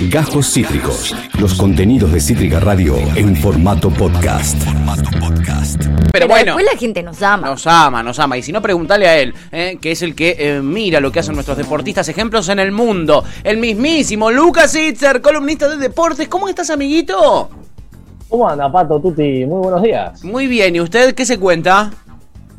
[0.00, 1.16] Gajos Cítricos.
[1.40, 4.62] Los contenidos de Cítrica Radio en formato podcast.
[6.12, 7.48] Pero, bueno, después la gente nos ama.
[7.48, 8.36] nos ama, nos ama.
[8.36, 11.20] Y si no, preguntale a él, eh, que es el que eh, mira lo que
[11.20, 13.24] hacen nuestros deportistas, ejemplos en el mundo.
[13.42, 16.28] El mismísimo Lucas Itzer, columnista de deportes.
[16.28, 17.48] ¿Cómo estás, amiguito?
[18.28, 19.46] ¿Cómo anda, Pato, Tuti?
[19.46, 20.22] Muy buenos días.
[20.22, 21.90] Muy bien, ¿y usted qué se cuenta?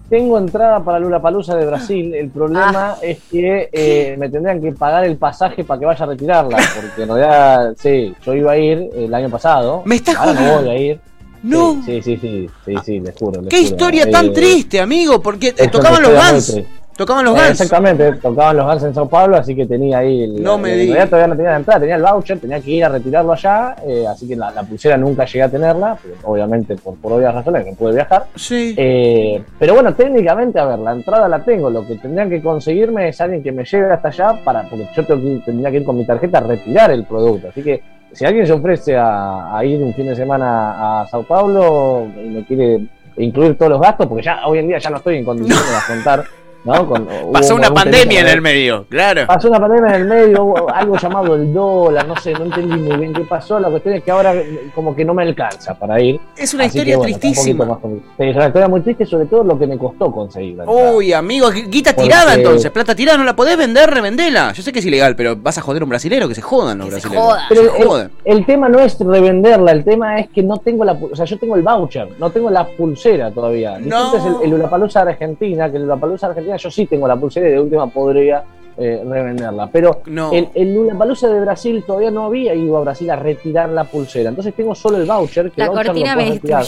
[0.09, 2.13] Tengo entrada para Lula Palusa de Brasil.
[2.15, 2.97] El problema Ah.
[3.01, 6.57] es que eh, me tendrían que pagar el pasaje para que vaya a retirarla.
[6.75, 9.81] Porque en realidad, sí, yo iba a ir el año pasado.
[9.85, 10.99] ¿Me estás Ahora no voy a ir.
[11.43, 11.81] No.
[11.85, 13.41] Sí, sí, sí, sí, sí, sí, les juro.
[13.41, 13.69] les Qué juro.
[13.69, 16.57] historia tan Eh, triste, amigo, porque es tocaban los Guns.
[16.97, 17.51] Tocaban los Eh, Guns.
[17.61, 20.23] Exactamente, tocaban los Guns en Sao Paulo, así que tenía ahí.
[20.23, 20.69] El, No me
[21.05, 24.05] todavía no tenía la entrada, tenía el voucher, tenía que ir a retirarlo allá, eh,
[24.07, 27.65] así que la, la pulsera nunca llegué a tenerla, pero obviamente por, por obvias razones
[27.67, 28.25] no pude viajar.
[28.35, 28.73] Sí.
[28.77, 31.69] Eh, pero bueno, técnicamente, a ver, la entrada la tengo.
[31.69, 35.05] Lo que tendrían que conseguirme es alguien que me lleve hasta allá para, porque yo
[35.05, 37.49] tengo que ir- tendría que ir con mi tarjeta a retirar el producto.
[37.49, 41.21] Así que si alguien se ofrece a, a ir un fin de semana a Sao
[41.23, 44.97] Paulo y me quiere incluir todos los gastos, porque ya hoy en día ya no
[44.97, 46.23] estoy en condiciones de afrontar.
[46.67, 46.87] ¿No?
[46.87, 49.25] Con- Pasó una un pandemia en el medio, claro.
[49.27, 52.97] Pasó una pandemia en el medio, algo llamado el dólar, no sé, no entendí muy
[52.97, 53.59] bien qué pasó.
[53.59, 54.33] La cuestión es que ahora
[54.75, 56.19] como que no me alcanza para ir.
[56.35, 57.65] Es una Así historia que, bueno, tristísima.
[57.65, 57.77] más
[58.17, 60.65] es una historia muy triste, sobre todo lo que me costó conseguirla.
[60.67, 64.51] Uy, amigo, gui- guita Porque- tirada entonces, plata tirada, no la podés vender, revendela.
[64.53, 66.79] Yo sé que es ilegal, pero vas a joder a un brasilero, que se jodan
[66.79, 67.25] los Que se brasileros.
[67.27, 67.45] jodan.
[67.49, 68.11] Pero Se el, jodan.
[68.25, 71.37] el tema no es revenderla, el tema es que no tengo la, o sea, yo
[71.37, 73.77] tengo el voucher, no tengo la pulsera todavía.
[73.79, 74.11] No.
[74.11, 77.07] Distinto es el, el Lollapalooza de Argentina, que el Lollapalooza de Argentina yo sí tengo
[77.07, 78.43] la pulsera y de última podría
[78.77, 79.69] eh, revenderla.
[79.71, 80.31] Pero No.
[80.31, 84.29] el, el Lollapalooza de Brasil todavía no había ido a Brasil a retirar la pulsera.
[84.29, 86.65] Entonces tengo solo el voucher, que La voucher cortina lo me puedo retirar.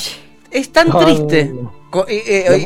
[0.52, 1.54] Es tan Con- triste.
[1.92, 2.66] Co- eh, eh,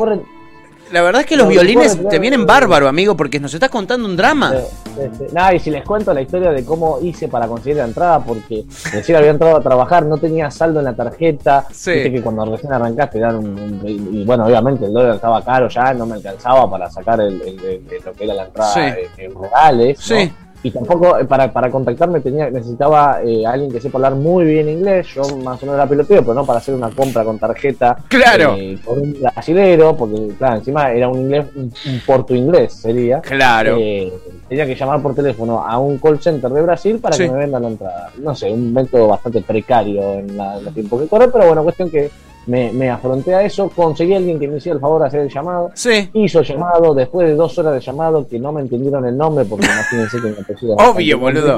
[0.93, 4.07] la verdad es que los lo violines te vienen bárbaro, amigo, porque nos estás contando
[4.07, 4.53] un drama.
[4.53, 5.25] Sí.
[5.33, 8.63] Nada, y si les cuento la historia de cómo hice para conseguir la entrada, porque
[8.91, 11.65] recién había entrado a trabajar, no tenía saldo en la tarjeta.
[11.71, 11.91] Sí.
[11.93, 15.43] Viste que cuando recién arrancaste dan un, un- y, y bueno, obviamente el dólar estaba
[15.43, 18.45] caro ya, no me alcanzaba para sacar el, el- el- el- lo que era la
[18.45, 18.79] entrada Sí.
[19.17, 19.97] en, en reales.
[19.97, 20.15] ¿no?
[20.17, 20.31] Sí.
[20.65, 24.69] Y tampoco eh, para, para contactarme tenía necesitaba eh, alguien que sepa hablar muy bien
[24.69, 25.07] inglés.
[25.13, 28.55] Yo más o menos era peloteo, pero no para hacer una compra con tarjeta Claro.
[28.57, 33.19] eh, con un brasilero, porque claro, encima era un inglés, un, un porto inglés sería.
[33.19, 33.75] Claro.
[33.77, 34.11] Eh,
[34.47, 37.23] tenía que llamar por teléfono a un call center de Brasil para Sí.
[37.25, 38.09] que me vendan la entrada.
[38.19, 41.63] No sé, un método bastante precario en la, en el tiempo que corre, pero bueno,
[41.63, 42.09] cuestión que
[42.47, 45.21] me, me afronté a eso, conseguí a alguien que me hiciera el favor de hacer
[45.21, 45.71] el llamado.
[45.73, 46.09] Sí.
[46.13, 49.65] Hizo llamado, después de dos horas de llamado, que no me entendieron el nombre, porque
[49.65, 51.57] imagínense que me apellido Obvio, boludo.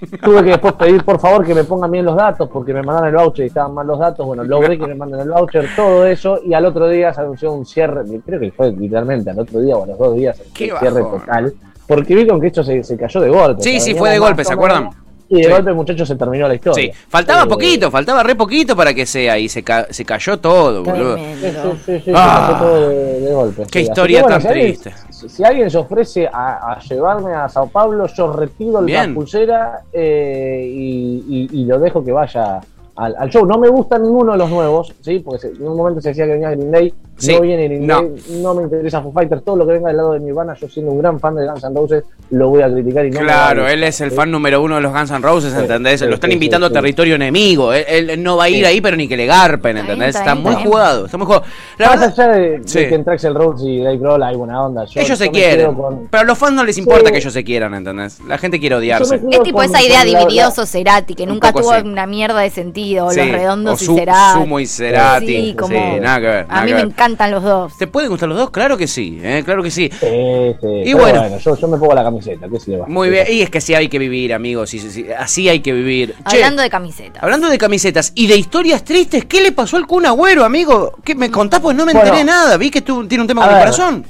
[0.22, 3.10] Tuve que después pedir por favor que me pongan bien los datos, porque me mandaron
[3.10, 4.24] el voucher y estaban mal los datos.
[4.24, 7.52] Bueno, logré que me manden el voucher, todo eso, y al otro día se anunció
[7.52, 10.46] un cierre, creo que fue literalmente al otro día o a los dos días, el
[10.54, 11.20] cierre bajón.
[11.20, 11.54] total.
[11.86, 13.62] Porque vi con que esto se, se cayó de golpe.
[13.62, 14.90] Sí, sí, fue de golpe, ¿se acuerdan?
[15.32, 15.50] Y de Sí.
[15.50, 16.92] golpe, muchachos, se terminó la historia.
[16.92, 20.38] Sí, faltaba Eh, poquito, faltaba re poquito para que sea y se, ca- se cayó
[20.40, 21.16] todo, boludo.
[21.16, 21.48] Sí, sí,
[21.86, 22.46] sí, sí, Ah.
[22.48, 23.62] se cayó todo de, de golpe.
[23.70, 24.92] Qué historia que, bueno, tan si alguien- triste.
[25.10, 29.10] si, si alguien se ofrece a, a llevarme a Sao Paulo, yo retiro Bien.
[29.10, 32.58] la pulsera eh, y, y- y lo dejo que vaya
[33.00, 33.46] al, al show.
[33.46, 35.20] No me gusta ninguno de los nuevos, ¿sí?
[35.20, 38.00] porque en un momento se decía que venía Green Day, Sí, no viene Green no.
[38.02, 40.66] Day, no me interesa Foo Fighters, todo lo que venga del lado de Nirvana, yo
[40.70, 43.68] siendo un gran fan de Guns N' Roses, lo voy a criticar y no Claro,
[43.68, 44.16] él es el ¿sí?
[44.16, 46.00] fan número uno de los Guns N' Roses, ¿entendés?
[46.00, 47.74] sí, Lo están sí, invitando sí, a territorio enemigo.
[47.74, 48.64] Él, él no va a ir Sí.
[48.64, 50.16] ahí, pero ni que le garpen, ¿entendés?
[50.16, 51.44] está muy jugado, está muy jugado.
[51.78, 54.84] La Más verdad, allá de, que entre Axel Rose y Dave Grohl hay buena onda.
[54.86, 55.74] yo- ellos se yo quieren.
[55.74, 57.12] con- Pero a los fans no les importa Sí.
[57.12, 58.18] que ellos se quieran, ¿entendés?
[58.26, 59.16] La gente quiere odiarse.
[59.16, 62.48] Es tipo esa idea con la- divididoso Cerati, que Un nunca tuvo una mierda de
[62.48, 64.40] sentido, o Sí, los redondos o y Su- Cerati.
[64.40, 65.26] Sumo y Cerati.
[65.26, 66.90] Sí, Sí, como- nada que ver, nada a mí que me ver.
[66.92, 67.76] encantan los dos.
[67.78, 68.50] ¿Te pueden gustar los dos?
[68.50, 69.42] Claro que sí, ¿eh?
[69.44, 69.88] claro que sí.
[69.90, 70.82] Sí, sí.
[70.84, 71.38] Pero bueno.
[71.38, 72.86] yo, yo me pongo la camiseta, ¿qué se le va?
[72.86, 75.60] Muy bien, y es que sí hay que vivir, amigos, sí, sí, sí, así hay
[75.60, 76.14] que vivir.
[76.28, 77.22] Che, Hablando de camisetas.
[77.22, 80.92] hablando de camisetas y de historias tristes, ¿qué le pasó al Kun Agüero, amigo?
[81.04, 81.60] ¿Qué me contás?
[81.60, 82.06] Pues no me Bueno.
[82.08, 84.04] enteré nada, vi que tú tiene un tema con el corazón.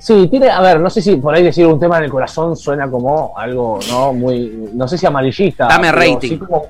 [0.00, 2.56] Sí, tiene, a ver, no sé si por ahí decir un tema en el corazón
[2.56, 4.12] suena como algo, ¿no?
[4.12, 5.66] Muy, no sé si amarillista.
[5.66, 6.28] Dame rating.
[6.28, 6.66] sí como-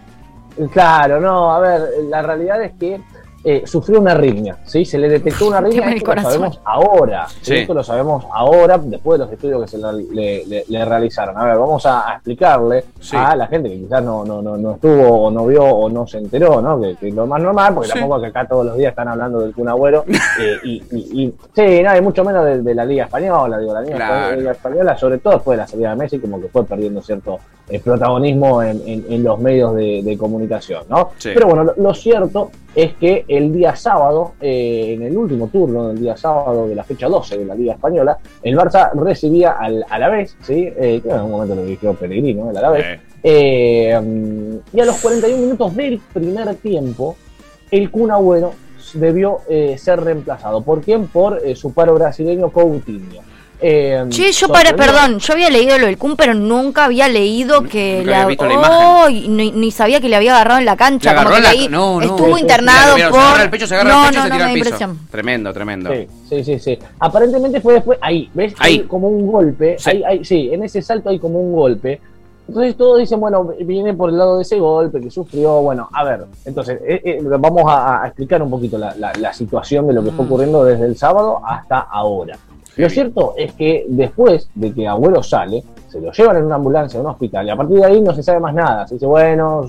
[0.72, 3.00] claro, no, a ver, la realidad es que
[3.44, 4.84] eh, sufrió una arritmia, ¿sí?
[4.84, 9.24] Se le detectó una arritmia, esto lo sabemos ahora, esto lo sabemos ahora, después de
[9.24, 11.36] los estudios que se le, le- le- le realizaron.
[11.38, 13.16] A ver, vamos a, a explicarle Sí.
[13.16, 16.06] a la gente que quizás no, no, no, no estuvo o no vio o no
[16.06, 16.80] se enteró, ¿no?
[16.80, 17.94] Que, que lo más normal, porque Sí.
[17.98, 20.04] tampoco es que acá todos los días están hablando del Kun Agüero,
[20.40, 23.72] eh, y, y, y- sí, no, y mucho menos de, de la Liga Española, digo,
[23.72, 24.12] la Liga, Claro.
[24.14, 26.64] Española, la Liga Española, sobre todo después de la salida de Messi, como que fue
[26.64, 27.38] perdiendo cierto
[27.68, 31.10] eh, protagonismo en, en- en los medios de, de comunicación, ¿no?
[31.18, 31.30] Sí.
[31.34, 35.88] Pero bueno, lo, lo cierto es que el día sábado, eh, en el último turno
[35.88, 39.84] del día sábado de la fecha 12 de la Liga Española, el Barça recibía al
[39.88, 40.72] Alavés, ¿sí?
[40.76, 43.90] Eh, que en algún momento lo dirigió Pellegrino, el Alavés, Eh,
[44.72, 47.16] y a los 41 minutos del primer tiempo,
[47.70, 48.52] el Kun Agüero
[48.94, 50.62] debió eh, ser reemplazado.
[50.62, 51.08] ¿Por quién?
[51.08, 53.20] Por eh, su paro brasileño Coutinho.
[53.60, 57.62] Eh, Che, yo para, perdón, yo había leído lo del Kun, pero nunca había leído
[57.64, 58.70] que Nunca había visto la
[59.04, 61.14] Oh, y ni, ni sabía que le había agarrado en la cancha.
[61.16, 62.06] Como que la- leí- no, no.
[62.06, 63.18] Estuvo internado mira, por.
[63.18, 64.52] Se agarra el pecho, se agarra no, el pecho y no, se no, tira al
[64.54, 64.64] piso.
[64.68, 64.98] impresión.
[65.10, 65.90] Tremendo, tremendo.
[65.92, 66.78] Sí, sí, sí, sí.
[67.00, 68.54] Aparentemente fue después, ahí, ¿ves?
[68.60, 68.74] Ahí.
[68.78, 69.90] Hay como un golpe, Sí.
[69.90, 70.04] sí.
[70.04, 72.00] Ahí, sí, en ese salto hay como un golpe.
[72.46, 75.60] Entonces todos dicen, bueno, viene por el lado de ese golpe que sufrió.
[75.62, 79.32] Bueno, a ver, entonces eh, eh, vamos a, a explicar un poquito la, la- la
[79.34, 80.28] situación de lo que fue Mm.
[80.28, 82.38] ocurriendo desde el sábado hasta ahora.
[82.78, 86.98] Lo cierto es que después de que Agüero sale, se lo llevan en una ambulancia
[86.98, 88.86] a un hospital y a partir de ahí no se sabe más nada.
[88.86, 89.62] Se dice, bueno,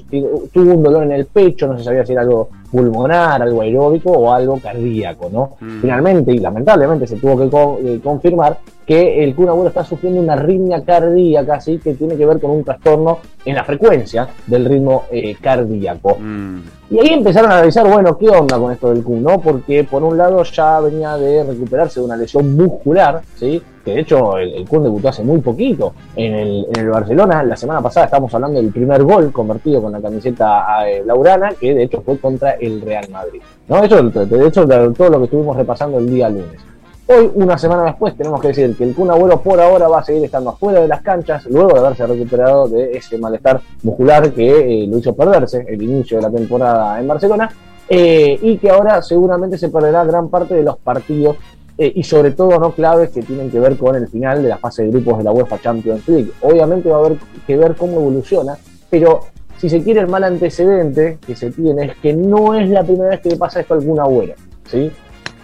[0.51, 4.11] tuvo un dolor en el pecho, no se sabía si era algo pulmonar, algo aeróbico
[4.11, 5.51] o algo cardíaco, ¿no?
[5.59, 5.81] Mm.
[5.81, 8.57] Finalmente y lamentablemente se tuvo que co- eh, confirmar
[8.89, 11.77] que el Kun Agüero está sufriendo una arritmia cardíaca, ¿sí?
[11.77, 16.17] que tiene que ver con un trastorno en la frecuencia del ritmo eh, cardíaco.
[16.19, 16.61] Mm.
[16.89, 19.21] Y ahí empezaron a analizar, bueno, ¿qué onda con esto del Kun?
[19.21, 19.39] ¿no?
[19.39, 23.61] Porque por un lado ya venía de recuperarse de una lesión muscular, ¿sí?
[23.85, 27.43] que de hecho el, el Kun debutó hace muy poquito en el, en el Barcelona.
[27.43, 31.75] La semana pasada estamos hablando del primer gol convertido con la camiseta eh, laurana, que
[31.75, 33.41] de hecho fue contra el Real Madrid.
[33.67, 33.83] ¿no?
[33.83, 36.68] Eso, de hecho, de todo lo que estuvimos repasando el día lunes.
[37.11, 40.03] Hoy, una semana después, tenemos que decir que el Kun Agüero por ahora va a
[40.03, 44.83] seguir estando afuera de las canchas, luego de haberse recuperado de ese malestar muscular que
[44.83, 47.49] eh, lo hizo perderse el inicio de la temporada en Barcelona,
[47.89, 51.37] eh, y que ahora seguramente se perderá gran parte de los partidos
[51.79, 54.59] eh, y sobre todo no claves que tienen que ver con el final de la
[54.59, 56.31] fase de grupos de la UEFA Champions League.
[56.41, 57.17] Obviamente va a haber
[57.47, 58.55] que ver cómo evoluciona,
[58.87, 59.21] pero
[59.57, 63.09] si se quiere el mal antecedente que se tiene es que no es la primera
[63.09, 64.35] vez que le pasa esto a algún Agüero,
[64.69, 64.91] ¿sí?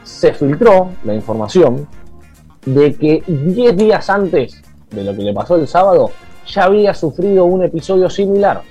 [0.06, 1.86] Se filtró la información
[2.66, 4.62] de que 10 días antes
[4.92, 6.12] de lo que le pasó el sábado,
[6.48, 8.62] ya había sufrido un episodio similar.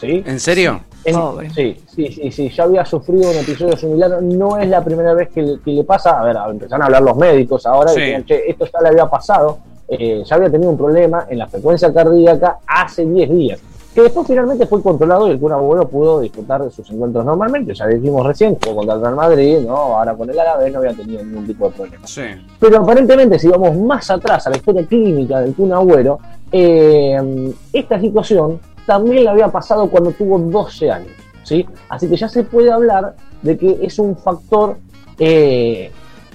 [0.00, 0.22] ¿Sí?
[0.26, 0.80] ¿En serio?
[1.04, 1.50] En- Pobre.
[1.50, 4.22] sí, sí, sí, sí, ya había sufrido un episodio similar.
[4.22, 6.18] No es la primera vez que le, que le pasa.
[6.20, 7.98] A ver, empezaron a hablar los médicos ahora Sí.
[7.98, 9.58] y decían, che, esto ya le había pasado.
[9.86, 13.60] eh, ya había tenido un problema en la frecuencia cardíaca hace 10 días.
[13.94, 17.72] Que después finalmente fue controlado y el Kun Agüero pudo disfrutar de sus encuentros normalmente.
[17.74, 19.76] Ya dijimos recién, jugó contra el Real Madrid, ¿no?
[19.76, 22.04] ahora con el Alavés no había tenido ningún tipo de problema.
[22.06, 22.22] Sí.
[22.58, 26.18] Pero aparentemente, si vamos más atrás a la historia clínica del Kun Agüero,
[26.50, 31.12] eh, esta situación también le había pasado cuando tuvo 12 años.
[31.44, 31.64] ¿sí?
[31.88, 34.76] Así que ya se puede hablar de que es un factor
[35.18, 35.90] eh,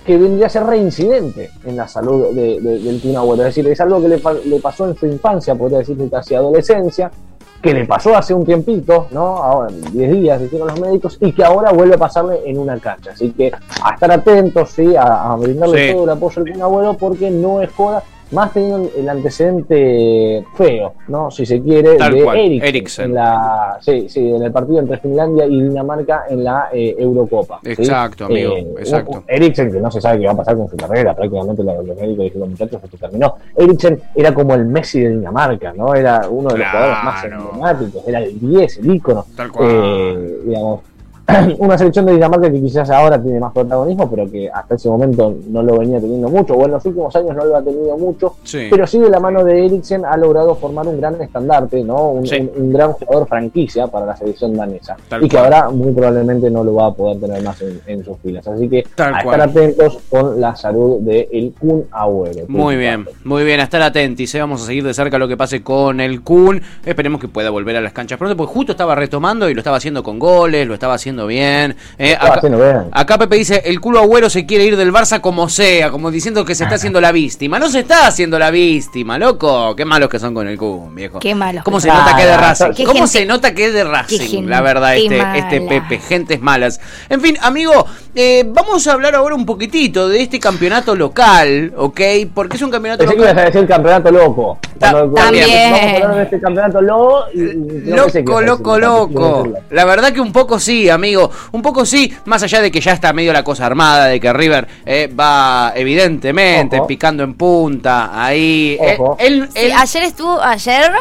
[0.06, 3.42] que vendría a ser reincidente en la salud de- de- del Kun Agüero.
[3.46, 7.12] Es decir, es algo que le pasó en su infancia, podría decirse casi adolescencia,
[7.62, 9.38] que le pasó hace un tiempito, ¿no?
[9.38, 13.12] Ahora, 10 días, dijeron los médicos, y que ahora vuelve a pasarle en una cancha.
[13.12, 13.52] Así que
[13.84, 14.96] a estar atentos, ¿sí?
[14.96, 15.94] A, a brindarle Sí.
[15.94, 21.32] todo el apoyo al Agüero porque no es joda, más teniendo el antecedente feo, ¿no?
[21.32, 23.06] Si se quiere, Tal de cual, Eriksen, Eriksen.
[23.06, 27.60] En la, sí, sí, en el partido entre Finlandia y Dinamarca en la eh, Eurocopa.
[27.64, 27.72] ¿sí?
[27.72, 29.12] Exacto, amigo, Eh, exacto.
[29.12, 31.82] un- Eriksen, que no se sabe qué va a pasar con su carrera, prácticamente lo-
[31.82, 33.36] los médicos dijeron, muchachos, esto terminó.
[33.56, 35.94] Eriksen era como el Messi de Dinamarca, ¿no?
[35.96, 36.78] Era uno de los Claro.
[36.96, 39.26] jugadores más emblemáticos, era el 10, el ícono.
[39.36, 39.70] Tal cual.
[39.72, 40.82] Eh, digamos,
[41.60, 45.36] una selección de Dinamarca que quizás ahora tiene más protagonismo, pero que hasta ese momento
[45.50, 48.36] no lo venía teniendo mucho, o en los últimos años no lo ha tenido mucho,
[48.44, 48.68] Sí.
[48.70, 52.10] pero sí de la mano de Eriksen ha logrado formar un gran estandarte, ¿no?
[52.12, 52.38] Un, Sí.
[52.56, 54.96] un- un gran jugador franquicia para la selección danesa.
[55.08, 58.04] Tal y que ahora muy probablemente no lo va a poder tener más en, en
[58.04, 58.48] sus filas.
[58.48, 59.40] Así que Tal a cual.
[59.42, 62.46] estar atentos con la salud de el Kun Agüero.
[62.48, 64.40] Muy bien, muy bien, a estar atentos, ¿eh?
[64.40, 67.76] vamos a seguir de cerca lo que pase con el Kun, esperemos que pueda volver
[67.78, 70.74] a las canchas pronto, porque justo estaba retomando y lo estaba haciendo con goles, lo
[70.74, 71.76] estaba haciendo bien.
[71.98, 72.84] Eh, acá, haciendo bien.
[72.92, 76.46] acá Pepe dice, el culo agüero se quiere ir del Barça como sea, como diciendo
[76.46, 77.60] que se está haciendo la víctima.
[77.60, 79.76] No se está haciendo la vístima, loco.
[79.76, 81.20] Qué malos que son con el Kun, viejo.
[81.20, 82.74] Qué malos ¿Cómo que se nota que es de Ah, Racing?
[82.76, 84.20] qué ¿Cómo gente- se nota que es de Racing?
[84.20, 85.62] gente La verdad, este, este.
[85.62, 86.80] Pepe, gentes malas.
[87.10, 87.86] En fin, amigo,
[88.16, 92.00] eh, vamos a hablar ahora un poquitito de este campeonato local, ¿ok?
[92.34, 93.44] Porque es un campeonato Pensé que ibas local.
[93.44, 94.60] a decir campeonato loco.
[94.80, 95.46] Cuando- también.
[95.72, 97.24] Vamos a hablar de este campeonato loco.
[97.34, 99.54] y- y no pensé que Loco, loco, loco.
[99.72, 101.09] La verdad que un poco sí, amigo.
[101.18, 104.32] Un poco sí, más allá de que ya está medio la cosa armada, de que
[104.34, 106.88] River eh, va evidentemente Ojo.
[106.88, 108.10] picando en punta.
[108.14, 108.78] Ahí.
[108.82, 109.18] Eh, Ojo.
[109.20, 110.92] él- Sí, él- ayer estuvo, ayer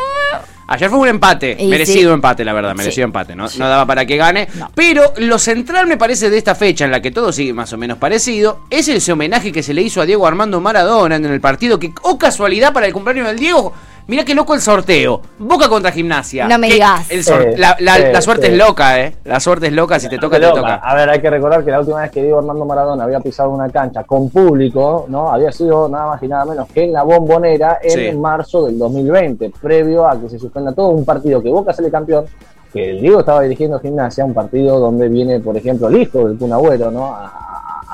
[0.70, 2.14] Ayer fue un empate, Y merecido sí.
[2.14, 3.00] empate, la verdad, merecido Sí.
[3.00, 3.46] empate, ¿no?
[3.56, 4.48] no daba para que gane.
[4.54, 4.70] No.
[4.74, 7.78] Pero lo central me parece de esta fecha, en la que todo sigue más o
[7.78, 11.40] menos parecido, es ese homenaje que se le hizo a Diego Armando Maradona en el
[11.40, 13.72] partido, que, oh casualidad para el cumpleaños del Diego,
[14.08, 15.20] Mira qué loco el sorteo.
[15.38, 16.48] Boca contra gimnasia.
[16.48, 17.10] No me digas.
[17.10, 18.52] el Sí, la, la- sí, la suerte sí.
[18.52, 19.14] es loca, ¿eh?
[19.24, 20.00] La suerte es loca.
[20.00, 20.76] Si te toca, te toca.
[20.76, 23.50] A ver, hay que recordar que la última vez que Diego Armando Maradona había pisado
[23.50, 25.30] una cancha con público, ¿no?
[25.30, 28.16] Había sido nada más y nada menos que en la bombonera en Sí.
[28.16, 32.24] marzo del 2020, previo a que se suspenda todo un partido que Boca sale campeón,
[32.72, 36.38] que el Diego estaba dirigiendo gimnasia, un partido donde viene, por ejemplo, el hijo del
[36.38, 37.14] Kun Agüero, ¿no?
[37.14, 37.44] A,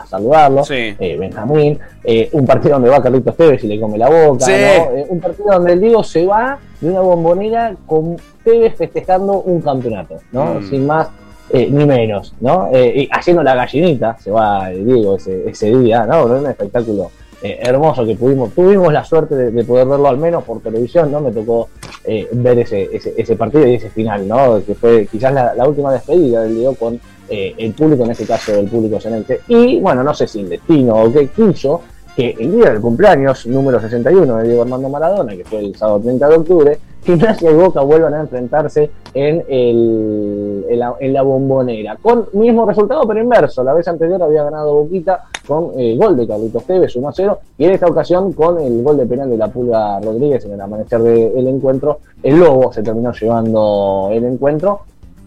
[0.08, 0.94] saludarlo, Sí.
[0.98, 4.52] eh, Benjamín, eh, un partido donde va Carlitos Tevez y le come la boca, Sí.
[4.52, 4.96] ¿no?
[4.96, 9.60] Eh, un partido donde el Diego se va de una bombonera con Tevez festejando un
[9.62, 10.54] campeonato, ¿no?
[10.60, 10.62] Mm.
[10.68, 11.08] Sin más
[11.50, 12.68] eh, ni menos, ¿no?
[12.72, 16.24] Eh, y haciendo la gallinita, se va el Diego ese, ese día, ¿no?
[16.26, 17.10] Un espectáculo
[17.44, 21.12] eh, hermoso que pudimos, tuvimos la suerte de, de poder verlo al menos por televisión,
[21.12, 21.20] ¿no?
[21.20, 21.68] Me tocó
[22.02, 24.64] eh, ver ese, ese, ese partido y ese final, ¿no?
[24.64, 26.98] Que fue quizás la, última despedida del Diego con
[27.28, 29.42] eh, el público, en este caso el público cenense.
[29.46, 31.82] Y bueno, no sé si el destino o qué quiso
[32.16, 36.00] que el día del cumpleaños número 61 de Diego Armando Maradona, que fue el sábado
[36.00, 41.22] 30 de octubre, Gimnasia y Boca vuelvan a enfrentarse en, el, en, la, en la
[41.22, 43.62] bombonera, con mismo resultado pero inverso.
[43.62, 47.38] La vez anterior había ganado Boquita con el gol de Carlitos Tevez 1 a 0
[47.58, 50.60] y en esta ocasión con el gol de penal de la Pulga Rodríguez en el
[50.60, 54.80] amanecer del encuentro, el Lobo se terminó llevando el encuentro.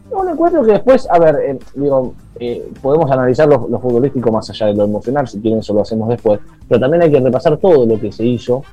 [0.10, 4.50] Un encuentro que después, a ver, eh, digo, eh, podemos analizar lo, lo futbolístico más
[4.50, 7.58] allá de lo emocional, si quieren eso lo hacemos después, pero también hay que repasar
[7.58, 8.64] todo lo que se hizo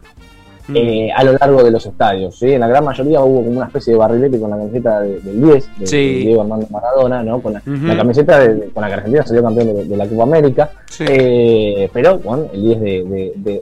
[0.66, 0.76] Mm.
[0.76, 2.38] eh, a lo largo de los estadios.
[2.38, 2.52] ¿sí?
[2.52, 5.42] En la gran mayoría hubo como una especie de barrilete con la camiseta de- del
[5.42, 5.97] 10, de, Sí.
[5.97, 7.40] de Diego Armando Maradona, ¿no?
[7.42, 7.61] con la,
[7.97, 11.04] camiseta de- con la que Argentina salió campeón de, de la Copa América, Sí.
[11.09, 12.80] eh, pero con el 10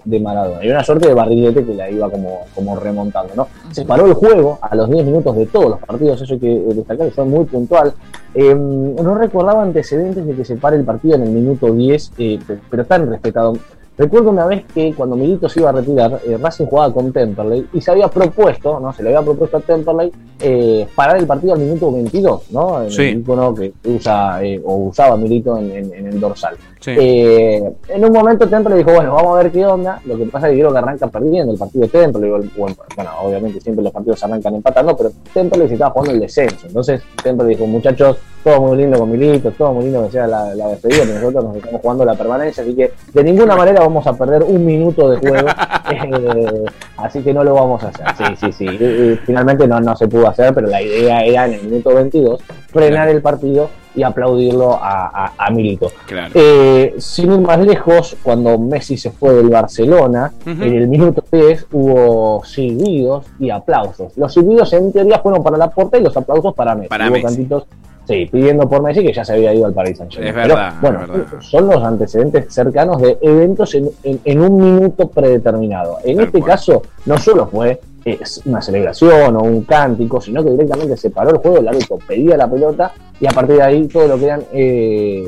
[0.05, 0.65] de, Maradona.
[0.65, 3.33] Y una suerte de barrilete que la iba como, como remontando.
[3.35, 3.49] ¿no?
[3.73, 6.61] Se paró el juego a los 10 minutos de todos los partidos, eso hay que
[6.75, 7.93] destacar, que fue muy puntual.
[8.35, 12.39] Eh, no recordaba antecedentes de que se pare el partido en el minuto 10, eh,
[12.47, 13.55] pe- pero tan respetado.
[14.03, 17.69] Recuerdo una vez que cuando Milito se iba a retirar, eh, Racing jugaba con Temperley
[17.73, 18.93] y se había propuesto, ¿no?
[18.93, 22.83] Se le había propuesto a Temperley eh, parar el partido al minuto 22, ¿no?
[22.83, 23.03] En Sí.
[23.03, 26.57] el icono que usa eh, o usaba Milito en, en- en el dorsal.
[26.83, 26.91] Sí.
[26.99, 30.01] Eh, en un momento Temple dijo, bueno, vamos a ver qué onda.
[30.05, 32.31] Lo que pasa es que creo que arranca perdiendo el partido de Temple.
[32.57, 36.67] bueno, obviamente siempre los partidos arrancan empatando, pero Temple se estaba jugando el descenso.
[36.67, 40.53] Entonces Temple dijo, muchachos, todo muy lindo con Milito, todo muy lindo que sea la,
[40.57, 44.05] la despedida, pero nosotros nos estamos jugando la permanencia, así que de ninguna manera vamos
[44.07, 45.49] a perder un minuto de juego.
[45.93, 46.65] Eh,
[46.97, 48.07] así que no lo vamos a hacer.
[48.17, 48.65] Sí, sí, sí.
[48.65, 51.95] Y- y finalmente no, no se pudo hacer, pero la idea era en el minuto
[51.95, 52.41] 22
[52.73, 55.91] frenar el partido y aplaudirlo a, a- a Milito.
[56.07, 56.33] Claro.
[56.35, 61.67] Eh, sin ir más lejos, cuando Messi se fue del Barcelona, en el minuto 10
[61.73, 64.17] hubo silbidos y aplausos.
[64.17, 66.89] Los silbidos en teoría fueron para la puerta y los aplausos para Messi.
[66.89, 67.27] Para Hubo Messi.
[67.27, 67.65] cantitos,
[68.09, 70.31] sí, pidiendo por Messi que ya se había ido al Paris Saint Germain.
[70.31, 71.27] Es verdad, bueno, es verdad.
[71.41, 75.99] son los antecedentes cercanos de eventos en, en- en un minuto predeterminado.
[76.05, 76.51] En Tal este cual.
[76.51, 81.31] caso, no solo fue eh, una celebración o un cántico, sino que directamente se paró
[81.31, 84.25] el juego, el árbitro pedía la pelota y a partir de ahí todo lo que
[84.25, 85.25] eran eh,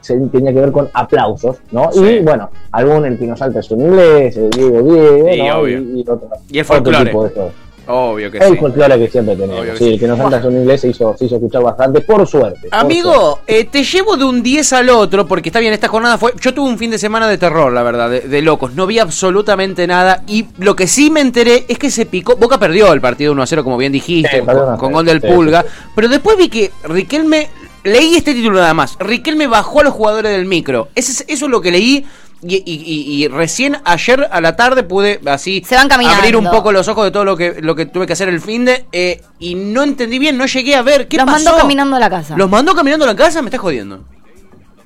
[0.00, 1.90] se tenía que ver con aplausos, ¿no?
[1.92, 2.04] Sí.
[2.04, 5.58] Y bueno, algún el Pino Salta es un inglés, el Diego Diego, Sí, ¿no?
[5.60, 5.78] obvio.
[5.80, 7.52] Y, y otro, Y el otro tipo de cosas.
[7.88, 8.56] Obvio que El sí.
[8.56, 9.60] folclore que siempre tenemos.
[9.60, 11.62] Obvio que sí, el que nos Salta es un inglés se hizo, se hizo escuchar
[11.62, 12.58] bastante, por suerte.
[12.60, 12.76] por suerte.
[12.76, 16.32] Amigo, eh, te llevo de un 10 al otro, porque está bien, esta jornada fue.
[16.40, 18.74] Yo tuve un fin de semana de terror, la verdad, de, de locos.
[18.74, 20.22] No vi absolutamente nada.
[20.26, 22.36] Y lo que sí me enteré es que se picó.
[22.36, 24.46] Boca perdió el partido 1 a 0, como bien dijiste, Sí,
[24.78, 25.62] con, gol del sí, Pulga.
[25.62, 27.48] sí, Pero después vi que Riquelme.
[27.84, 28.96] Leí este título nada más.
[28.98, 30.88] Riquelme bajó a los jugadores del micro.
[30.96, 32.04] Ese es- eso es lo que leí.
[32.42, 36.18] Y, y- y- y recién ayer a la tarde pude así Se van caminando.
[36.18, 38.40] abrir un poco los ojos de todo lo que, lo que tuve que hacer el
[38.40, 38.84] fin de.
[38.92, 41.08] eh, y no entendí bien, no llegué a ver.
[41.08, 41.44] ¿Qué Los pasó?
[41.46, 42.36] mandó caminando a la casa.
[42.36, 43.40] ¿Los mandó caminando a la casa?
[43.40, 44.00] Me estás jodiendo.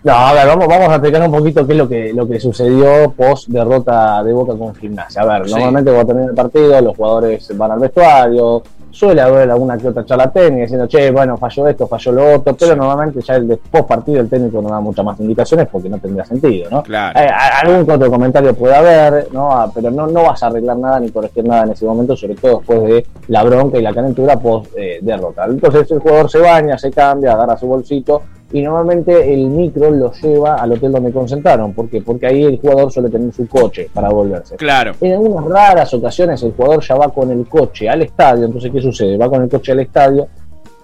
[0.03, 2.41] No, a ver, vamos, vamos a explicar un poquito qué es lo que, lo que
[2.41, 5.21] sucedió post derrota de Boca con Gimnasia.
[5.21, 5.51] A ver, Sí.
[5.53, 10.05] normalmente cuando termina el partido, los jugadores van al vestuario, suele haber alguna que otra
[10.05, 12.79] charla técnica diciendo, che, bueno, falló esto, falló lo otro, pero Sí.
[12.79, 15.99] normalmente ya el de post partido el técnico no da muchas más indicaciones porque no
[15.99, 16.83] tendría sentido, ¿no?
[16.83, 17.19] Claro.
[17.19, 17.29] Eh,
[17.63, 19.53] algún otro comentario puede haber, ¿no?
[19.53, 22.35] Ah, pero no, no vas a arreglar nada ni corregir nada en ese momento, sobre
[22.35, 25.45] todo después de la bronca y la calentura post eh, derrota.
[25.47, 30.13] Entonces el jugador se baña, se cambia, agarra su bolsito y normalmente el micro lo
[30.13, 31.73] lleva al hotel donde concentraron.
[31.73, 32.01] ¿Por qué?
[32.01, 34.57] Porque ahí el jugador suele tener su coche para volverse.
[34.57, 34.93] Claro.
[35.01, 38.81] En algunas raras ocasiones el jugador ya va con el coche al estadio, entonces ¿qué
[38.81, 39.17] sucede?
[39.17, 40.29] Va con el coche al estadio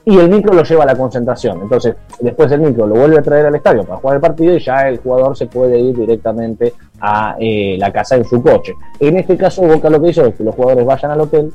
[0.08, 1.62] y el micro lo lleva a la concentración.
[1.62, 4.61] Entonces, después el micro lo vuelve a traer al estadio para jugar el partido y
[4.61, 8.73] ya el jugador se puede ir directamente a eh, la casa en su coche.
[9.00, 11.52] En este caso, Boca lo que hizo es que los jugadores vayan al hotel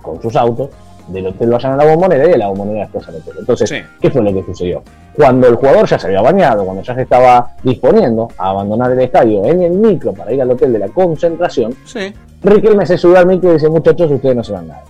[0.00, 0.70] con sus autos,
[1.08, 3.34] del hotel vayan a la bombonera y de la bombonera después al hotel.
[3.40, 3.76] Entonces, Sí.
[4.00, 4.82] ¿qué fue lo que sucedió?
[5.14, 9.00] Cuando el jugador ya se había bañado, cuando ya se estaba disponiendo a abandonar el
[9.00, 12.12] estadio en el micro para ir al hotel de la concentración, Sí.
[12.42, 14.84] Riquelme se subió al micro y dice, muchachos, ustedes no se van nada.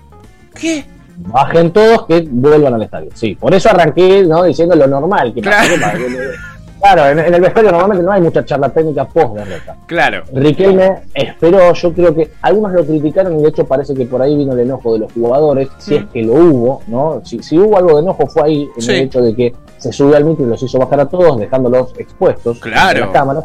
[0.54, 0.84] ¿Qué?
[1.16, 3.10] Bajen todos que vuelvan al estadio.
[3.14, 4.44] Sí, por eso arranqué ¿no?
[4.44, 5.74] diciendo lo normal que Claro.
[5.74, 5.98] que para-
[6.80, 9.76] Claro, en, en el vestuario normalmente no hay mucha charla técnica post derrota.
[9.86, 10.22] Claro.
[10.32, 14.36] Riquelme esperó, yo creo que algunos lo criticaron y de hecho parece que por ahí
[14.36, 17.20] vino el enojo de los jugadores, si es que lo hubo, ¿no?
[17.24, 18.92] Si, si hubo algo de enojo fue ahí, en Sí.
[18.92, 21.92] el hecho de que se subió al micro y los hizo bajar a todos, dejándolos
[21.98, 22.98] expuestos Claro.
[22.98, 23.44] en las cámaras.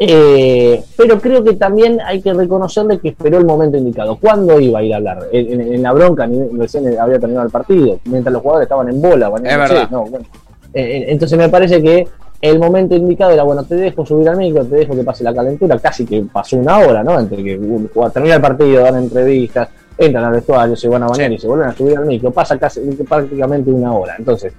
[0.00, 4.16] Eh, pero creo que también hay que reconocerle que esperó el momento indicado.
[4.16, 5.26] ¿Cuándo iba a ir a hablar?
[5.32, 8.88] En, en- en la bronca, ni recién había terminado el partido, mientras los jugadores estaban
[8.88, 9.28] en bola.
[9.28, 9.90] bañándose, verdad.
[9.90, 10.24] no, bueno.
[10.72, 12.06] Eh, eh, entonces me parece que
[12.40, 15.34] el momento indicado era, bueno, te dejo subir al micro, te dejo que pase la
[15.34, 17.18] calentura, casi que pasó una hora, ¿no?
[17.18, 21.28] Entre que uh, termina el partido, dan entrevistas, entran al vestuario, se van a bañar
[21.30, 21.34] Sí.
[21.34, 24.14] y se vuelven a subir al micro, pasa casi prácticamente una hora.
[24.16, 24.52] Entonces,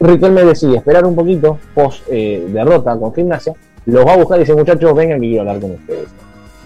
[0.00, 3.54] Riquelme decide esperar un poquito, post eh, derrota con gimnasia,
[3.86, 6.08] los va a buscar y dice, muchachos, vengan que quiero hablar con ustedes.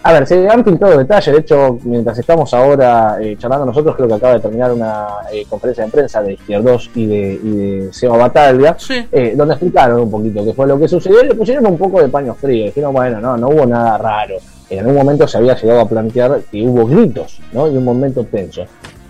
[0.05, 4.09] A ver, se han filtrado detalles, de hecho, mientras estamos ahora eh, charlando nosotros, creo
[4.09, 7.93] que acaba de terminar una eh, conferencia de prensa de Izquierdos y de, y de
[7.93, 9.07] Seba Bataglia, Sí.
[9.13, 12.03] eh, donde explicaron un poquito qué fue lo que sucedió y le pusieron un poco
[12.03, 12.65] de paño frío.
[12.65, 14.39] Dijeron, bueno, no, no hubo nada raro.
[14.71, 17.69] En un momento se había llegado a plantear que hubo gritos, ¿no?
[17.69, 18.63] Y un momento tenso.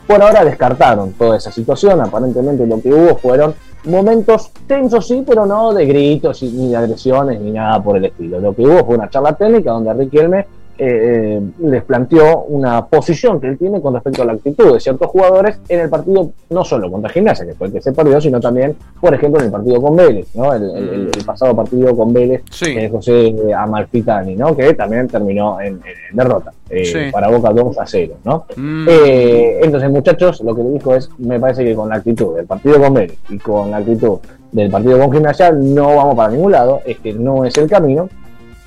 [0.07, 2.03] Por ahora descartaron toda esa situación.
[2.03, 7.41] Aparentemente lo que hubo fueron momentos tensos, sí, pero no de gritos ni de agresiones
[7.41, 8.41] ni nada por el estilo.
[8.41, 10.47] Lo que hubo fue una charla técnica donde Riquelme
[10.79, 15.09] eh, les planteó una posición que él tiene con respecto a la actitud de ciertos
[15.11, 18.41] jugadores en el partido, no solo contra Gimnasia, que fue el que se perdió, sino
[18.41, 20.53] también, por ejemplo, en el partido con Vélez, ¿no?
[20.55, 22.75] el, el- el- el pasado partido con Vélez Sí.
[22.75, 24.57] de José Amalfitani, ¿no?
[24.57, 25.75] que también terminó en,
[26.11, 26.99] en derrota, eh, Sí.
[27.13, 28.15] para Boca 2 a 0.
[28.25, 28.45] ¿no?
[28.57, 28.87] Mm.
[28.89, 32.47] Eh, entonces, muchachos, lo que le dijo es, me parece que con la actitud del
[32.47, 34.19] partido con Vélez y con la actitud
[34.51, 38.09] del partido con Gimnasia no vamos para ningún lado, es que no es el camino,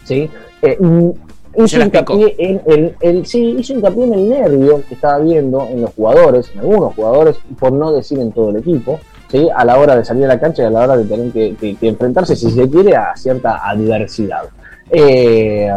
[0.03, 0.29] ¿sí?
[0.61, 1.09] Eh, mm,
[1.57, 5.81] hizo hincapié en el, el- sí, hizo hincapié en el nervio que estaba viendo en
[5.81, 8.99] los jugadores, en algunos jugadores, por no decir en todo el equipo,
[9.31, 9.47] ¿sí?
[9.55, 11.55] a la hora de salir a la cancha y a la hora de tener que,
[11.55, 14.43] que- que enfrentarse, si se quiere, a cierta adversidad.
[14.91, 15.67] Eh,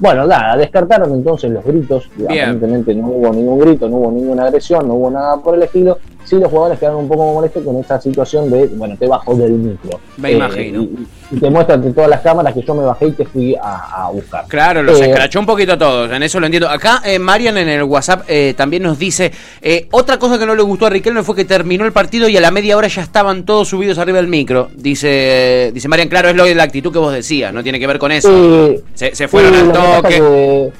[0.00, 2.30] bueno, nada, descartaron entonces los gritos, Bien.
[2.30, 5.98] aparentemente no hubo ningún grito, no hubo ninguna agresión, no hubo nada por el estilo,
[6.24, 9.52] sí los jugadores quedaron un poco molestos con esta situación de, bueno, te bajo del
[9.52, 10.00] micro.
[10.16, 10.82] Me Eh, imagino.
[10.82, 13.54] Y, y te muestra ante todas las cámaras que yo me bajé y te fui
[13.54, 14.44] a, a buscar.
[14.48, 16.68] Claro, los Eh, escrachó un poquito a todos, en eso lo entiendo.
[16.68, 20.54] Acá eh, Marian en el WhatsApp eh, también nos dice, eh, otra cosa que no
[20.54, 23.02] le gustó a Riquelme fue que terminó el partido y a la media hora ya
[23.02, 24.68] estaban todos subidos arriba del micro.
[24.74, 27.86] Dice, dice Marian, claro, es lo de la actitud que vos decías, no tiene que
[27.86, 28.28] ver con eso.
[28.28, 30.72] Sí, Se, se fueron al toque.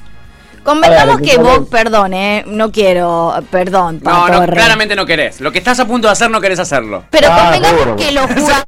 [0.63, 5.41] Convengamos que vos, perdón, eh, no quiero, perdón, No, no, claramente no querés.
[5.41, 7.03] Lo que estás a punto de hacer no querés hacerlo.
[7.09, 7.95] Pero Ah, convengamos seguro.
[7.97, 8.63] que los jugadores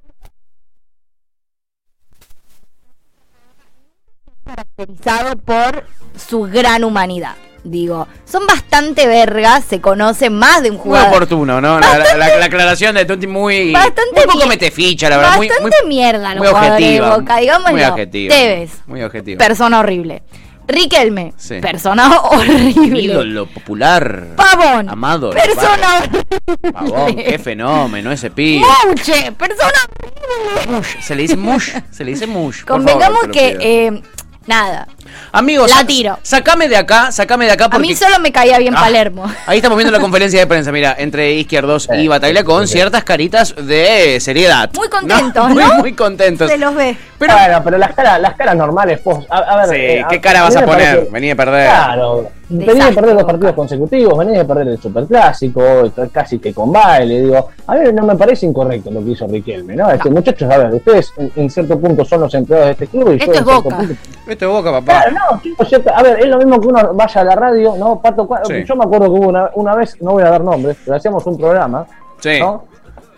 [4.45, 5.85] caracterizado por
[6.17, 7.35] su gran humanidad.
[7.63, 11.09] Digo, son bastante vergas, se conocen más de un Muy jugador.
[11.15, 11.79] oportuno, ¿no?
[11.79, 13.71] La, la- la- la aclaración de Tuti muy.
[13.71, 15.37] Bastante muy poco mete ficha, la verdad.
[15.37, 17.17] Muy, Bastante muy, mierda los muy de objetiva.
[17.17, 17.37] Boca.
[17.71, 18.35] Muy objetiva.
[18.35, 19.39] Tevez, Muy objetiva.
[19.39, 20.21] persona horrible.
[20.67, 21.59] Riquelme, Sí.
[21.61, 23.01] persona horrible.
[23.01, 24.29] ídolo popular.
[24.35, 25.29] Pavón, Amado.
[25.31, 26.71] persona horrible.
[26.73, 28.65] Pavón, qué fenómeno ese pibe.
[28.85, 30.77] Mouche, persona horrible.
[30.77, 32.63] Mush, se le dice mush, se le dice mush.
[32.63, 34.01] Convengamos favor, que, eh,
[34.47, 34.87] nada,
[35.31, 36.19] Amigos, la tiro.
[36.21, 39.25] Sacame de acá, sacame de acá a mí solo me caía bien Ah, Palermo.
[39.45, 43.53] Ahí estamos viendo la conferencia de prensa, mira, entre Izquierdos y Bataglia con ciertas caritas
[43.55, 44.69] de seriedad.
[44.75, 45.73] Muy contentos, Muy, ¿no?
[45.75, 46.49] muy contentos.
[46.49, 46.97] Se los ve.
[47.17, 50.15] Pero, bueno, pero las caras, las caras normales, post, a, a ver, sí, eh, ¿qué
[50.17, 50.95] a- cara a vas a poner?
[50.97, 51.65] parece- Vení a perder.
[51.69, 56.53] Claro, venís de Desastre, perder dos partidos consecutivos, venís de perder el superclásico, casi que
[56.53, 59.89] con baile, digo, a mí no me parece incorrecto lo que hizo Riquelme, ¿no?
[59.91, 63.11] Este, muchachos, a ver, ustedes en, en cierto punto son los empleados de este club
[63.13, 63.77] y Esto yo es en Boca.
[63.77, 63.93] punto-
[64.27, 64.94] Esto es boca, papá.
[65.01, 67.99] Claro, no, chicos, a ver, es lo mismo que uno vaya a la radio, ¿no?
[68.01, 68.63] Pato, cua- Sí.
[68.65, 71.25] yo me acuerdo que hubo una, una vez, no voy a dar nombres, pero hacíamos
[71.27, 71.85] un programa,
[72.19, 72.39] Sí.
[72.39, 72.65] ¿no?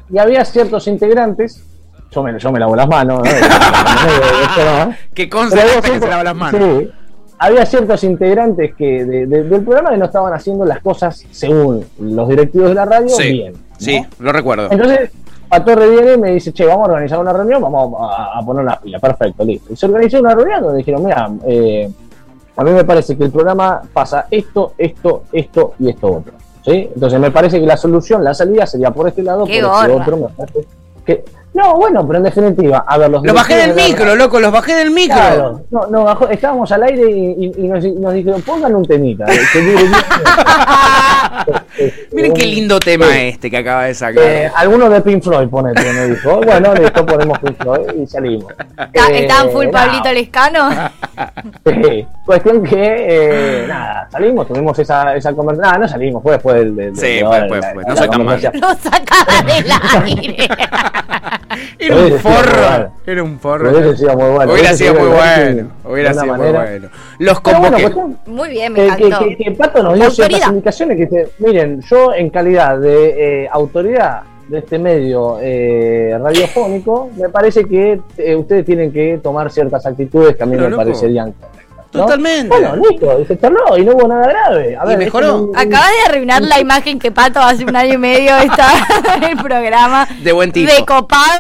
[0.09, 1.63] Y había ciertos integrantes,
[2.11, 3.23] yo me, yo me lavo las manos, ¿no?
[4.85, 4.95] ¿no?
[5.13, 6.61] Que gente que se lava las manos.
[6.61, 6.91] sí,
[7.39, 11.85] había ciertos integrantes que de- de- del programa que no estaban haciendo las cosas según
[11.99, 13.53] los directivos de la radio Sí, bien.
[13.53, 13.59] ¿no?
[13.77, 14.69] sí, lo recuerdo.
[14.71, 15.11] Entonces,
[15.49, 18.65] Patorre viene y me dice, che, vamos a organizar una reunión, vamos a, a poner
[18.65, 19.73] las pilas, perfecto, listo.
[19.73, 21.89] Y se organizó una reunión donde dijeron, mira, eh,
[22.55, 26.33] a mí me parece que el programa pasa esto, esto, esto y esto otro.
[26.65, 26.89] ¿sí?
[26.93, 29.91] Entonces me parece que la solución, la salida sería por este lado, Qué por este
[29.93, 30.03] gorra.
[30.03, 30.17] otro.
[30.17, 30.67] Me parece
[31.05, 31.23] que...
[31.53, 34.51] No, bueno, pero en definitiva, a ver, los Los bajé del la micro, loco, los
[34.51, 35.15] bajé del micro.
[35.15, 38.86] Claro, no, no, bajó- estábamos al aire y, y- y nos, nos dijeron, pongan un
[38.86, 39.25] temita.
[39.25, 40.03] eh, que dure diez minutos".
[42.11, 44.23] Miren qué lindo tema este que acaba de sacar.
[44.23, 46.41] Eh, algunos de Pink Floyd, ponete, me dijo.
[46.41, 48.51] Bueno, listo, ponemos Pink Floyd y salimos.
[48.51, 50.69] Está- Eh, ¿Estaban full Pablito Lescano?
[51.65, 52.05] sí.
[52.25, 52.95] Cuestión que,
[53.63, 55.67] eh, nada, salimos, tuvimos esa, esa conversación.
[55.71, 56.75] Nada, no salimos, fue después del.
[56.75, 58.39] del- Sí, de- fue, fue, No soy tan mal.
[58.41, 58.61] conversación.
[58.61, 59.71] Lo sacaba del
[60.05, 60.47] aire.
[61.79, 62.91] Era un forro.
[63.05, 63.71] Era un forro.
[63.71, 64.51] Hubiese sido muy bueno.
[64.53, 65.71] Hubiera sido muy bueno.
[65.85, 66.89] Hubiera sido muy bueno.
[67.19, 67.89] Los convoqué.
[68.25, 69.25] Muy bien, me que, que, encantó.
[69.29, 73.49] que- que Pato nos dio ciertas indicaciones que dice, miren, yo en calidad de eh,
[73.51, 79.86] autoridad de este medio eh, radiofónico, me parece que eh, ustedes tienen que tomar ciertas
[79.86, 80.84] actitudes que a mí Pero, me loco.
[80.84, 81.63] parecerían correctas.
[81.93, 82.01] ¿no?
[82.03, 82.47] Totalmente.
[82.49, 84.77] Bueno, listo, y se cerró y no hubo nada grave.
[84.77, 85.25] A Y ver, mejoró.
[85.27, 88.36] es un- un- Acabas de arruinar la imagen que Pato hace un año y medio
[88.38, 88.67] está
[89.17, 90.08] en el programa.
[90.23, 90.71] De buen tipo.
[90.71, 91.39] De copado.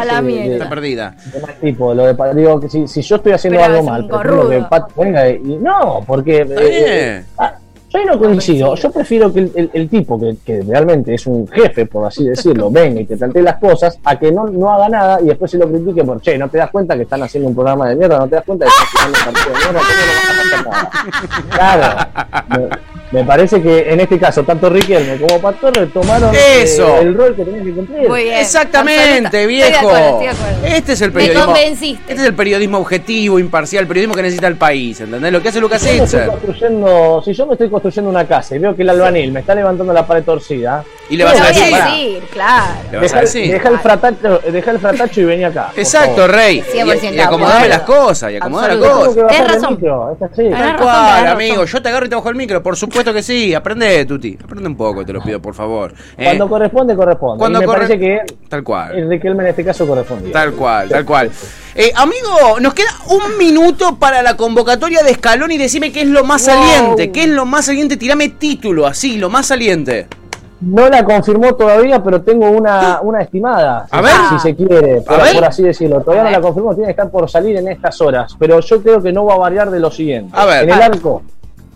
[0.00, 0.52] a la mierda.
[0.54, 1.16] Está perdida.
[1.32, 3.84] de mal tipo, lo de digo que si, si yo estoy haciendo Pero algo es
[3.84, 4.66] mal, que.
[4.68, 7.54] Pato venga y no, porque Está eh, bien.
[7.90, 11.26] Yo ahí no coincido, yo prefiero que el, el- el tipo que, que realmente es
[11.26, 14.70] un jefe, por así decirlo, venga y te plantee las cosas, a que no, no
[14.70, 17.22] haga nada y después se lo critique por, che, no te das cuenta que están
[17.22, 19.72] haciendo un programa de mierda, no te das cuenta que están haciendo un partido de
[19.72, 19.80] mierda,
[20.28, 22.08] ¿cómo no vas a nada?
[22.48, 22.68] Claro,
[23.12, 26.66] me, me parece que en este caso, tanto Riquelme como Pastor tomaron eh,
[27.00, 28.06] el rol que tenían que cumplir.
[28.08, 28.38] Muy bien.
[28.38, 29.46] Exactamente, Absoluta.
[29.46, 29.68] viejo.
[29.68, 30.66] Estoy de acuerdo, estoy de acuerdo.
[30.76, 31.44] Este es el Me periodismo.
[31.46, 32.02] convenciste.
[32.12, 35.00] Este es el periodismo objetivo, imparcial, el periodismo que necesita el país.
[35.00, 35.32] ¿Entendés?
[35.32, 36.28] Lo que hace Lucas Si yo me estoy Itzer.
[36.30, 39.54] construyendo, si yo me estoy construyendo una casa y veo que el albanil me está
[39.54, 41.74] levantando la pared torcida, Y le vas a decir.
[41.74, 42.72] a decir, claro.
[42.92, 43.52] Le vas a deja, decir.
[43.52, 45.70] deja el fratacho, deja el fratacho y vení acá.
[45.76, 46.26] Exacto.
[46.28, 46.62] Rey.
[46.62, 48.32] 100% Y, y acomodame las cosas.
[48.32, 49.16] Y acomodame las cosas.
[49.38, 49.70] el razón.
[49.74, 50.36] micro, es así.
[50.42, 51.64] Tenés Tal cual, amigo.
[51.64, 52.62] Yo te agarro y te bajo el micro.
[52.62, 53.54] Por supuesto que sí.
[53.54, 54.38] Aprende, Tuti.
[54.42, 55.92] Aprende un poco, te lo pido, por favor.
[56.16, 57.38] Eh, Cuando corresponde, corresponde.
[57.38, 58.98] cuando y me corre- parece que Tal cual.
[58.98, 60.32] el en este caso correspondía.
[60.32, 61.30] Tal cual, tal cual.
[61.80, 66.08] Eh, amigo, nos queda un minuto para la convocatoria de Escalón y decime qué es
[66.08, 66.54] lo más Wow.
[66.56, 67.12] saliente.
[67.12, 67.96] ¿Qué es lo más saliente?
[67.96, 70.08] Tirame título, así, lo más saliente.
[70.60, 73.86] No la confirmó todavía, pero tengo una, una estimada.
[73.92, 74.12] A si- ver.
[74.30, 76.00] Si se quiere, por, por así decirlo.
[76.00, 78.34] Todavía no la confirmó, tiene que estar por salir en estas horas.
[78.36, 80.32] Pero yo creo que no va a variar de lo siguiente.
[80.36, 80.64] A ver.
[80.64, 81.22] En el arco,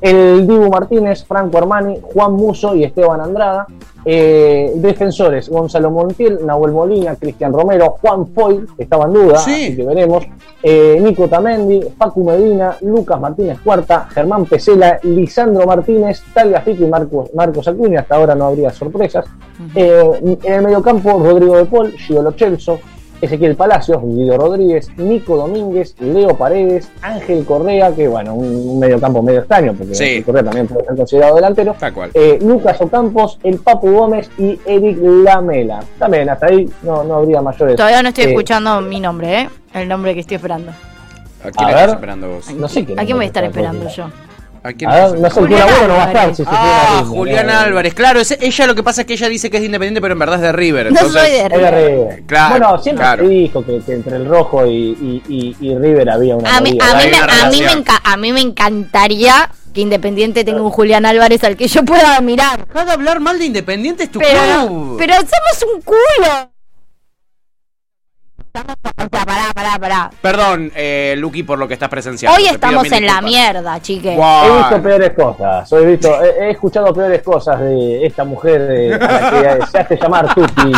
[0.03, 3.67] el Dibu Martínez, Franco Armani, Juan Muso y Esteban Andrada.
[4.05, 9.67] Eh, defensores, Gonzalo Montiel, Nahuel Molina, Cristian Romero, Juan Foy, que estaba en duda, Sí.
[9.67, 10.25] así que veremos.
[10.61, 16.89] Eh, Nico Tamendi, Facu Medina, Lucas Martínez Cuarta, Germán Pesela, Lisandro Martínez, Talia Fico y
[16.89, 18.01] Marcos, Marcos Acuña.
[18.01, 19.25] Hasta ahora no habría sorpresas.
[19.77, 22.81] Eh, en el mediocampo, Rodrigo de Paul, Gio Lo Celso,
[23.23, 29.23] Ezequiel Palacios, Guido Rodríguez, Nico Domínguez, Leo Paredes, Ángel Correa, que bueno, un, un mediocampo
[29.23, 30.05] medio extraño, porque Sí.
[30.05, 31.75] Ángel Correa también puede ser considerado delantero.
[31.79, 32.11] Tal cual.
[32.13, 35.83] Eh, Lucas Ocampos, el Papu Gómez y Eric Lamela.
[35.99, 37.77] También hasta ahí no, no habría mayores.
[37.77, 39.49] Todavía no estoy eh, escuchando mi nombre, ¿eh?
[39.73, 40.73] El nombre que estoy esperando.
[41.45, 41.95] ¿A quién A estás ver.
[41.95, 42.53] esperando vos?
[42.55, 44.05] No sé quién ¿A quién voy a es estar esta esperando yo?
[44.65, 46.37] ¿A quién A ver, estás no sé, Julián abuelo no va a estar Álvarez.
[46.37, 47.51] si Ah, Julián.
[47.51, 47.95] Álvarez.
[47.95, 50.13] Claro, ese- ella lo que pasa es que ella dice que es de independiente, pero
[50.13, 50.93] en verdad es de River.
[50.93, 51.75] No soy de Es de River.
[51.75, 52.23] River.
[52.27, 53.25] Claro, bueno, siempre claro.
[53.25, 56.61] se dijo que, que entre el rojo y, y, y, y River había una A
[56.61, 60.71] mí, a, mí una a, mí me a mí me encantaría que Independiente tenga un
[60.71, 62.67] Julián Álvarez al que yo pueda mirar.
[62.69, 64.97] Deja de hablar mal de Independiente, es tu Pero, club.
[64.99, 66.52] pero somos un culo.
[68.53, 70.11] Pará, pará, pará.
[70.21, 72.37] Perdón, eh, Lucky, por lo que estás presenciando.
[72.37, 74.15] Hoy te estamos en la mierda, chique.
[74.15, 74.45] Guau.
[74.47, 78.95] He visto peores cosas, he, visto, he, he escuchado peores cosas de esta mujer eh,
[78.95, 80.73] a la que se hace llamar Tuti.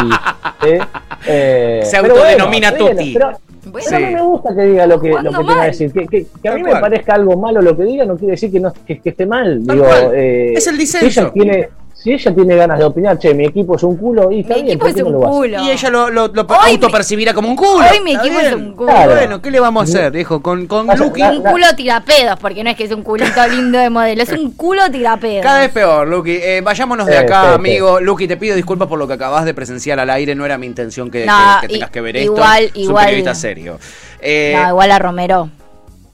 [0.67, 0.79] ¿eh?
[1.27, 3.13] Eh, Se autodenomina bien, Tuti.
[3.15, 3.33] Pero,
[3.65, 5.67] Bueno, pero a mí me gusta que diga lo que, lo que ¿Cuándo tenga que
[5.67, 5.93] decir.
[5.93, 6.81] Que, que- que a mí me cual.
[6.81, 9.67] parezca algo malo lo que diga no quiere decir que, no, que, que esté mal.
[9.67, 9.85] Digo,
[10.15, 11.21] eh, Es el Si disenso.
[11.23, 11.69] ella, tiene,
[12.05, 14.63] si ella tiene ganas de opinar, che, mi equipo es un culo, y está mi
[14.65, 15.41] bien, equipo ¿por es no un lo va a hacer?
[15.41, 15.63] culo.
[15.65, 17.79] Y ella lo, lo, lo autopercibirá como un culo.
[17.91, 18.47] hoy mi equipo bien.
[18.47, 18.91] es un culo.
[18.93, 19.13] Claro.
[19.13, 20.43] Bueno, ¿qué le vamos a hacer, viejo?
[20.43, 24.23] Con, con Un culo tirapedos, porque no es que es un culito lindo de modelo,
[24.23, 25.43] es un culo tirapedos.
[25.43, 26.33] Cada vez peor, Lucky.
[26.43, 27.55] Eh, vayámonos de acá, sí, sí.
[27.55, 28.01] amigo.
[28.01, 30.35] Lucky, te pido disculpas por lo que acabas de presenciar al aire.
[30.35, 32.75] No era mi intención que, No, que- que tengas que ver igual- esto.
[32.81, 33.79] Es un igual- periodista serio.
[34.21, 35.49] Eh, No, igual a Romero.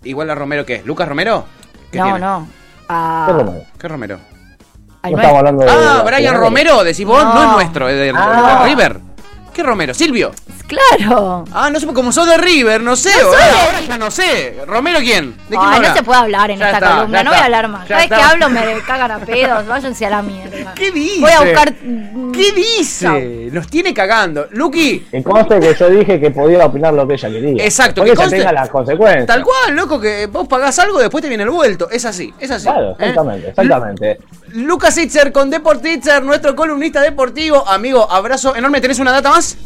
[0.05, 0.83] igual a Romero, ¿qué?
[0.85, 1.46] ¿Lucas Romero?
[1.90, 2.20] ¿Qué No, tiene?
[2.20, 2.48] no.
[2.88, 3.24] A...
[3.26, 3.64] ¿Qué Romero?
[3.79, 4.29] ¿Qué Romero?
[5.02, 5.70] Al No hablando de.
[5.70, 7.42] Ah, de- Brian de- Romero, decís vos, no, No.
[7.42, 8.60] es nuestro, es de, Ah.
[8.64, 8.98] de River.
[9.54, 9.92] ¿Qué Romero?
[9.94, 10.30] ¿Silvio?
[10.68, 11.44] Claro.
[11.52, 14.54] Ah, no sé, como sos de River, no sé, ahora, ahora ya no sé.
[14.68, 15.32] ¿Romero quién?
[15.48, 17.44] ¿De quién Ay, no se puede hablar en Ya esta está, columna, no voy a
[17.44, 17.88] hablar más.
[17.88, 20.72] Cada vez que hablo me cagan a pedos, váyanse a la mierda.
[20.76, 21.20] ¿Qué dice?
[21.20, 21.72] Voy a buscar.
[21.82, 23.48] mm, ¿Qué dice?
[23.52, 24.46] Nos tiene cagando.
[24.52, 27.64] Lucky, Que conste que yo dije que podía opinar lo que ella quería.
[27.64, 29.26] Exacto, Porque que conste- tenga las consecuencias.
[29.26, 31.90] tal cual, loco, que vos pagás algo, después te viene el vuelto.
[31.90, 32.66] Es así, es así.
[32.68, 32.94] Claro, ¿eh?
[33.00, 34.18] exactamente, exactamente.
[34.54, 37.66] Lucas Itzer con Deportitzer, nuestro columnista deportivo.
[37.68, 38.80] Amigo, abrazo enorme.
[38.80, 39.56] ¿Tenés una data más?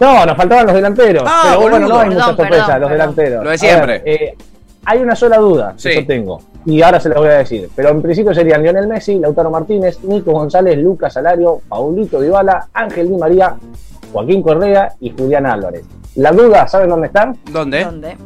[0.00, 1.24] No, nos faltaban los delanteros.
[1.26, 1.88] Ah, pero bueno, boludo.
[1.88, 2.90] no hay Perdón, mucha sorpresa, perdón, los perdón.
[3.16, 3.44] delanteros.
[3.44, 3.98] Lo de A siempre.
[3.98, 4.36] ver, eh,
[4.84, 5.88] hay una sola duda Sí.
[5.90, 7.68] que yo tengo, y ahora se la voy a decir.
[7.74, 13.08] Pero en principio serían Lionel Messi, Lautaro Martínez, Nico González, Lucas Salario, Paulito Dybala, Ángel
[13.08, 13.54] Di María,
[14.12, 15.82] Joaquín Correa y Julián Álvarez.
[16.14, 17.36] La duda, ¿saben dónde están?
[17.50, 17.84] ¿Dónde?
[17.84, 18.16] ¿Dónde?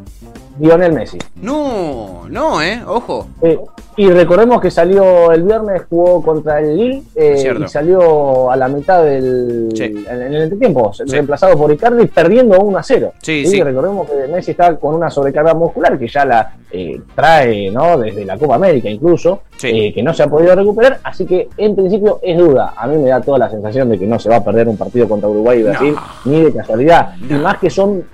[0.58, 1.18] Lionel Messi.
[1.40, 3.26] No, no, eh, ojo.
[3.42, 3.58] Eh,
[3.96, 8.68] y recordemos que salió el viernes, jugó contra el Lille eh, y salió a la
[8.68, 9.84] mitad del Sí.
[9.84, 11.04] en, en el entretiempo, Sí.
[11.08, 13.12] reemplazado por Icardi, perdiendo 1 a 0.
[13.20, 13.62] Sí, Y sí.
[13.62, 17.98] Recordemos que Messi está con una sobrecarga muscular que ya la eh, trae ¿no?
[17.98, 21.76] desde la Copa América incluso, eh, que no se ha podido recuperar, así que en
[21.76, 22.72] principio es duda.
[22.76, 24.76] A mí me da toda la sensación de que no se va a perder un
[24.78, 27.14] partido contra Uruguay y Brasil, ni de casualidad.
[27.28, 28.04] Y más que son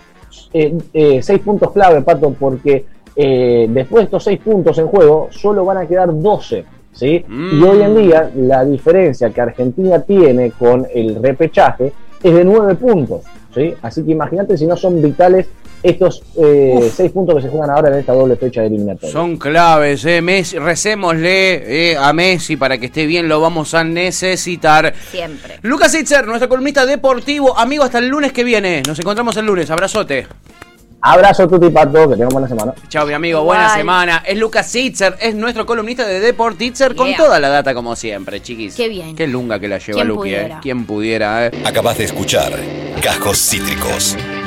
[0.52, 5.28] eh, eh, seis puntos clave, Pato, porque eh, después de estos seis puntos en juego,
[5.30, 6.64] solo van a quedar 12.
[6.92, 7.24] ¿sí?
[7.26, 7.60] Mm.
[7.60, 12.74] Y hoy en día la diferencia que Argentina tiene con el repechaje es de 9
[12.76, 13.22] puntos.
[13.54, 13.74] ¿sí?
[13.82, 15.48] Así que imagínate si no son vitales
[15.82, 19.12] estos eh, seis puntos que se juegan ahora en esta doble fecha de eliminatoria.
[19.12, 20.20] Son claves, eh.
[20.20, 24.94] Messi, recémosle eh, a Messi para que esté bien, lo vamos a necesitar.
[25.10, 25.58] Siempre.
[25.62, 28.82] Lucas Itzer, nuestro columnista deportivo, amigo, hasta el lunes que viene.
[28.86, 30.26] Nos encontramos el lunes, abrazote.
[31.00, 32.74] Abrazo, Tuti Pato, que tengan buena semana.
[32.88, 34.24] Chao, mi amigo, buena semana.
[34.26, 38.42] Es Lucas Itzer, es nuestro columnista de Deport Itzer con toda la data como siempre,
[38.42, 38.74] chiquis.
[38.74, 39.14] Qué bien.
[39.14, 40.56] Qué lunga que la lleva ¿Quién Luqui, eh.
[40.60, 41.50] Quien pudiera, eh.
[41.64, 42.52] Acabas de escuchar
[43.00, 44.16] Cajos Cítricos.